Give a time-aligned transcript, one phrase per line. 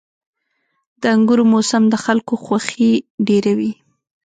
[1.01, 2.91] •د انګورو موسم د خلکو خوښي
[3.27, 3.71] ډېروي.